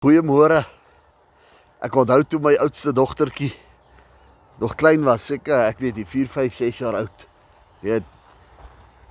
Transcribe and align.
Goeiemôre. 0.00 0.62
Ek 1.84 1.92
onthou 2.00 2.22
toe 2.24 2.38
my 2.40 2.54
oudste 2.64 2.88
dogtertjie 2.96 3.50
nog 4.56 4.72
klein 4.80 5.02
was, 5.04 5.26
seker 5.28 5.66
ek 5.66 5.82
weet 5.84 5.98
nie 6.00 6.06
4, 6.08 6.30
5, 6.32 6.54
6 6.56 6.78
jaar 6.80 6.96
oud. 7.02 7.24
Weet 7.84 8.06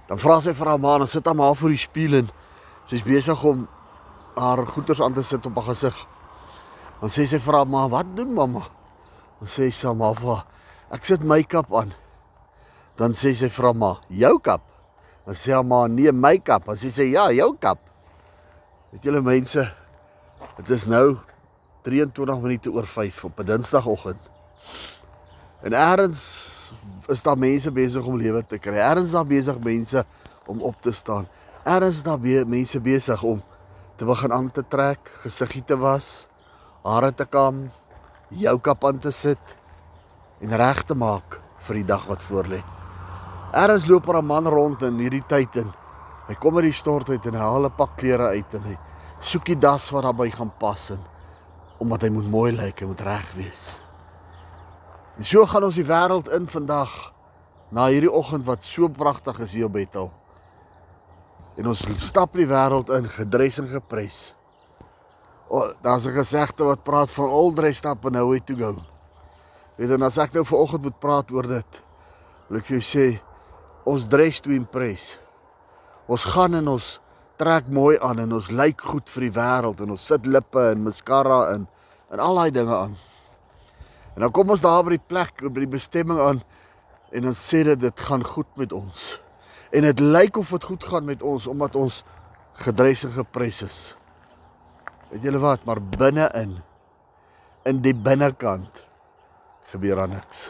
dan 0.09 0.17
vra 0.17 0.39
sy 0.41 0.55
vir 0.57 0.71
haar 0.71 0.79
ma, 0.81 0.95
dan 0.97 1.11
sit 1.11 1.27
haar 1.29 1.37
ma 1.37 1.51
voor 1.53 1.75
die 1.75 1.83
spieël 1.83 2.15
en 2.23 2.31
sy's 2.89 3.05
besig 3.05 3.43
om 3.45 3.67
haar 4.33 4.63
goeders 4.65 5.03
aan 5.05 5.13
te 5.13 5.21
sit 5.21 5.45
op 5.45 5.59
haar 5.61 5.67
gesig. 5.67 5.99
Dan 7.03 7.13
sê 7.13 7.27
sy 7.29 7.37
vir 7.37 7.59
haar 7.59 7.69
ma, 7.69 7.85
"Wat 7.87 8.09
doen 8.15 8.33
mamma?" 8.33 8.65
Dan 9.39 9.47
sê 9.47 9.69
sy 9.69 9.93
maar 9.93 10.15
vir 10.15 10.33
haar, 10.33 10.45
"Ek 10.91 11.05
sit 11.05 11.21
make-up 11.21 11.69
aan." 11.71 11.93
Dan 12.97 13.11
sê 13.11 13.35
sy 13.35 13.47
vir 13.47 13.65
haar 13.65 13.77
ma, 13.77 14.01
"Jou 14.09 14.39
kap?" 14.39 14.65
Dan 15.25 15.35
sê 15.35 15.53
haar 15.53 15.63
ma, 15.63 15.85
"Nee, 15.85 16.11
make-up." 16.11 16.65
Dan 16.65 16.77
sê 16.77 16.89
sy, 16.89 17.11
"Ja, 17.13 17.29
jou 17.29 17.55
kap." 17.59 17.77
Weet 18.91 19.03
julle 19.03 19.21
mense, 19.21 19.71
dit 20.57 20.69
is 20.69 20.85
nou 20.85 21.17
23 21.81 22.41
minute 22.41 22.71
oor 22.71 22.85
5 22.85 23.23
op 23.23 23.39
'n 23.39 23.45
Dinsdagoggend. 23.45 24.19
En 25.61 25.73
eers 25.73 26.71
is 27.07 27.23
daar 27.23 27.37
mense 27.37 27.71
besig 27.71 28.05
om 28.05 28.17
lewe 28.17 28.45
te 28.45 28.57
kry. 28.57 28.77
Eers 28.77 29.09
is 29.09 29.11
daar 29.11 29.25
besig 29.25 29.59
mense 29.59 30.05
om 30.45 30.61
op 30.61 30.81
te 30.81 30.91
staan. 30.91 31.27
Eers 31.65 31.99
is 31.99 32.03
daar 32.03 32.19
be 32.19 32.43
mense 32.47 32.79
besig 32.79 33.23
om 33.23 33.41
te 33.95 34.05
begin 34.05 34.33
aan 34.33 34.51
te 34.51 34.63
trek, 34.67 35.11
gesiggie 35.23 35.63
te 35.63 35.77
was, 35.77 36.27
hare 36.83 37.13
te 37.13 37.25
kam, 37.25 37.71
jou 38.29 38.59
kap 38.59 38.85
aan 38.85 38.99
te 38.99 39.11
sit 39.11 39.55
en 40.39 40.55
reg 40.55 40.83
te 40.83 40.95
maak 40.95 41.41
vir 41.67 41.81
die 41.81 41.85
dag 41.85 42.05
wat 42.07 42.23
voorlê. 42.23 42.63
Eers 43.51 43.87
loop 43.87 44.07
er 44.07 44.21
'n 44.21 44.25
man 44.25 44.47
rond 44.47 44.81
in 44.81 44.97
hierdie 44.97 45.25
tyd 45.27 45.55
en 45.55 45.73
hy 46.27 46.35
kom 46.35 46.55
uit 46.55 46.63
die 46.63 46.73
stort 46.73 47.09
uit 47.09 47.25
en 47.25 47.33
hy 47.33 47.39
haal 47.39 47.65
'n 47.65 47.75
pak 47.75 47.97
klere 47.97 48.27
uit 48.27 48.53
en 48.53 48.63
hy 48.63 48.77
soek 49.21 49.45
die 49.45 49.59
das 49.59 49.89
wat 49.91 50.03
daarbey 50.03 50.31
gaan 50.31 50.51
pas 50.59 50.89
in 50.95 51.01
omdat 51.79 52.03
hy 52.03 52.09
moet 52.11 52.27
mooi 52.27 52.49
lyk, 52.51 52.81
hy 52.81 52.89
moet 52.89 53.01
reg 53.07 53.27
wees. 53.37 53.77
En 55.15 55.23
so 55.23 55.45
gaan 55.47 55.63
ons 55.63 55.77
die 55.79 55.87
wêreld 55.87 56.27
in 56.35 56.47
vandag 56.51 56.91
na 57.71 57.85
hierdie 57.87 58.11
oggend 58.11 58.43
wat 58.47 58.65
so 58.67 58.89
pragtig 58.91 59.39
is 59.45 59.53
hier 59.55 59.69
op 59.69 59.77
Bethel. 59.77 60.09
En 61.59 61.71
ons 61.71 61.83
stap 62.03 62.35
die 62.35 62.47
wêreld 62.49 62.91
in 62.95 63.07
gedres 63.11 63.61
en 63.63 63.69
gepres. 63.71 64.19
O, 65.49 65.57
oh, 65.59 65.71
daar's 65.81 66.05
'n 66.05 66.13
gesegde 66.13 66.63
wat 66.63 66.83
praat 66.83 67.11
van 67.11 67.29
all 67.29 67.53
dressed 67.53 67.85
up 67.85 68.05
and 68.05 68.13
nowhere 68.15 68.43
to 68.43 68.55
go. 68.55 68.75
Weet 69.77 69.91
en 69.91 70.01
as 70.01 70.17
ek 70.17 70.33
nou 70.33 70.45
vanoggend 70.45 70.83
moet 70.83 70.99
praat 70.99 71.31
oor 71.31 71.47
dit, 71.47 71.81
wil 72.47 72.59
ek 72.59 72.65
vir 72.65 72.79
jou 72.79 72.83
sê 72.83 73.21
ons 73.85 74.07
dress 74.07 74.41
to 74.41 74.49
impress. 74.49 75.17
Ons 76.07 76.25
gaan 76.25 76.55
en 76.55 76.67
ons 76.67 76.99
trek 77.39 77.69
mooi 77.71 77.95
aan 78.03 78.19
en 78.19 78.33
ons 78.35 78.49
lyk 78.51 78.81
goed 78.83 79.09
vir 79.13 79.29
die 79.29 79.35
wêreld 79.37 79.79
en 79.83 79.93
ons 79.95 80.07
sit 80.11 80.25
lippe 80.27 80.59
en 80.73 80.81
mascara 80.83 81.39
in 81.53 81.67
en 82.11 82.19
al 82.19 82.39
daai 82.41 82.51
dinge 82.51 82.75
aan. 82.75 82.97
En 84.15 84.25
dan 84.25 84.33
kom 84.35 84.49
ons 84.51 84.63
daar 84.65 84.81
by 84.83 84.97
die 84.97 85.07
plek, 85.07 85.45
by 85.45 85.63
die 85.63 85.71
bestemming 85.71 86.19
aan 86.19 86.41
en 87.15 87.29
dan 87.29 87.37
sê 87.37 87.63
dit 87.63 87.79
dit 87.79 88.05
gaan 88.09 88.25
goed 88.27 88.49
met 88.59 88.75
ons. 88.75 89.05
En 89.71 89.87
dit 89.87 90.03
lyk 90.03 90.41
of 90.41 90.51
dit 90.57 90.67
goed 90.71 90.83
gaan 90.91 91.07
met 91.07 91.23
ons 91.23 91.47
omdat 91.47 91.79
ons 91.79 92.03
gedres 92.65 93.05
en 93.07 93.15
gepres 93.15 93.63
is. 93.63 93.79
Weet 95.13 95.29
julle 95.29 95.39
wat, 95.41 95.63
maar 95.65 95.79
binne-in 95.79 96.57
in 97.69 97.83
die 97.85 97.95
binnekant 97.95 98.83
gebeur 99.71 100.03
daar 100.03 100.11
niks. 100.11 100.49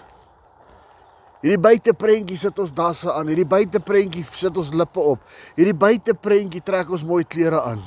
Hierdie 1.40 1.62
buiteprentjie 1.62 2.38
sit 2.40 2.58
ons 2.60 2.74
dasse 2.76 3.08
aan, 3.14 3.30
hierdie 3.32 3.48
buiteprentjie 3.48 4.26
sit 4.28 4.58
ons 4.60 4.74
lippe 4.76 5.00
op. 5.00 5.24
Hierdie 5.56 5.78
buiteprentjie 5.78 6.64
trek 6.66 6.92
ons 6.92 7.06
mooi 7.08 7.24
klere 7.24 7.62
aan. 7.64 7.84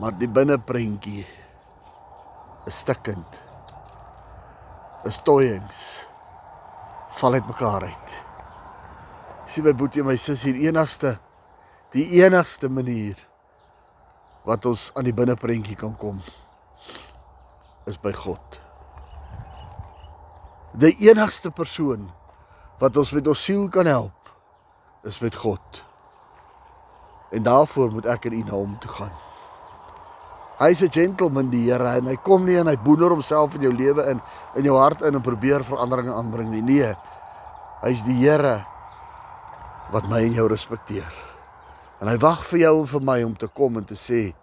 Maar 0.00 0.16
die 0.18 0.28
binneprentjie 0.28 1.26
is 2.64 2.80
stikkend 2.80 3.40
is 5.04 5.18
toyings 5.20 5.80
val 7.20 7.36
uit 7.36 7.46
mekaar 7.46 7.84
uit. 7.84 8.14
Sien 9.46 9.66
my 9.66 9.74
boetie 9.76 10.00
en 10.00 10.08
my 10.08 10.16
sussie, 10.18 10.54
die 10.56 10.64
enigste 10.70 11.18
die 11.94 12.08
enigste 12.24 12.66
manier 12.72 13.20
wat 14.44 14.66
ons 14.66 14.88
aan 14.98 15.06
die 15.06 15.14
binneprentjie 15.14 15.76
kan 15.78 15.94
kom 15.94 16.18
is 17.86 18.00
by 18.00 18.10
God. 18.16 18.63
Die 20.74 20.96
enigste 21.06 21.52
persoon 21.54 22.08
wat 22.80 22.96
ons 22.98 23.12
met 23.14 23.28
ons 23.30 23.42
siel 23.46 23.68
kan 23.70 23.86
help 23.86 24.30
is 25.06 25.20
met 25.22 25.36
God. 25.38 25.82
En 27.30 27.44
daarvoor 27.46 27.92
moet 27.94 28.08
ek 28.10 28.26
in 28.26 28.40
U 28.40 28.42
naam 28.48 28.72
toe 28.82 28.90
gaan. 28.90 29.12
Hy's 30.58 30.82
'n 30.82 30.90
gentleman 30.90 31.50
die 31.50 31.70
Here 31.70 31.94
en 31.98 32.06
hy 32.06 32.16
kom 32.16 32.44
nie 32.44 32.58
en 32.58 32.66
hy 32.66 32.76
boener 32.76 33.10
homself 33.10 33.54
in 33.54 33.62
jou 33.62 33.72
lewe 33.72 34.02
in 34.10 34.20
in 34.54 34.64
jou 34.64 34.76
hart 34.78 35.02
in 35.02 35.14
en 35.14 35.22
probeer 35.22 35.64
veranderinge 35.64 36.14
aanbring 36.14 36.50
nie. 36.50 36.62
Nee. 36.62 36.94
Hy's 37.82 38.02
die 38.02 38.18
Here 38.18 38.66
wat 39.90 40.08
my 40.08 40.22
en 40.22 40.32
jou 40.32 40.48
respekteer. 40.48 41.14
En 42.00 42.08
hy 42.08 42.18
wag 42.18 42.44
vir 42.44 42.58
jou 42.58 42.80
en 42.80 42.86
vir 42.86 43.00
my 43.00 43.22
om 43.22 43.36
te 43.36 43.46
kom 43.46 43.76
en 43.76 43.84
te 43.84 43.94
sê 43.94 44.34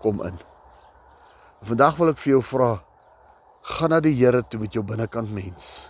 kom 0.00 0.22
in. 0.22 0.38
Vandag 1.62 1.96
wil 1.96 2.08
ek 2.08 2.18
vir 2.18 2.30
jou 2.30 2.42
vra 2.42 2.80
gaan 3.64 3.94
na 3.94 4.00
die 4.04 4.12
Here 4.12 4.42
toe 4.44 4.60
met 4.60 4.74
jou 4.76 4.84
binnekant 4.84 5.30
mens. 5.32 5.88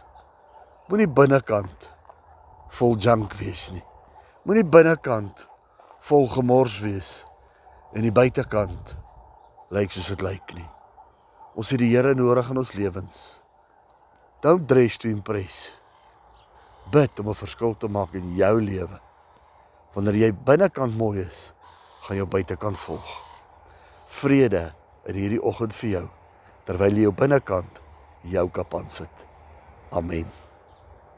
Moenie 0.87 1.11
binnekant 1.11 1.89
vol 2.77 2.95
junk 3.03 3.35
wees 3.41 3.67
nie. 3.75 3.83
Moenie 4.47 4.67
binnekant 4.67 5.47
vol 6.07 6.29
gemors 6.31 6.79
wees 6.85 7.25
en 7.95 8.07
die 8.07 8.15
buitekant 8.15 8.95
lyk 9.75 9.91
soos 9.91 10.13
dit 10.13 10.23
lyk 10.23 10.55
nie. 10.55 10.69
Ons 11.59 11.73
het 11.75 11.83
die 11.83 11.91
Here 11.91 12.15
nodig 12.15 12.51
in 12.53 12.63
ons 12.63 12.75
lewens. 12.79 13.21
Don't 14.45 14.69
dress 14.71 15.01
to 15.01 15.11
impress. 15.11 15.73
Bid 16.93 17.19
om 17.19 17.31
'n 17.31 17.35
verskil 17.35 17.75
te 17.75 17.89
maak 17.89 18.15
in 18.15 18.37
jou 18.37 18.61
lewe. 18.61 19.01
Wanneer 19.95 20.15
jy 20.15 20.33
binnekant 20.33 20.95
mooi 20.97 21.27
is, 21.27 21.55
gaan 22.03 22.17
jou 22.17 22.27
buitekant 22.27 22.79
volg. 22.79 23.23
Vrede 24.07 24.75
in 25.07 25.15
hierdie 25.15 25.43
oggend 25.43 25.73
vir 25.73 25.91
jou 25.91 26.11
terwyl 26.65 26.97
jy 26.97 27.09
jou 27.09 27.17
binnekant 27.17 27.83
jou 28.25 28.49
kap 28.51 28.75
aan 28.75 28.89
sit. 28.89 29.29
Amen. 29.93 30.44